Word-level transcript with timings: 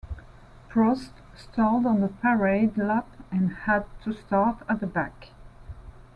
Prost 0.67 1.11
stalled 1.37 1.85
on 1.85 2.01
the 2.01 2.07
parade 2.07 2.75
lap, 2.75 3.07
and 3.31 3.51
had 3.65 3.85
to 4.03 4.13
start 4.13 4.57
at 4.67 4.79
the 4.79 4.87
back. 4.87 5.29